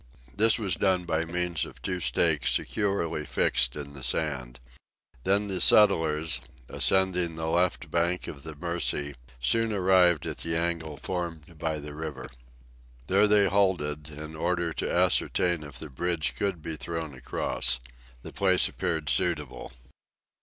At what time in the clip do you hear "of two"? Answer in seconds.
1.63-1.99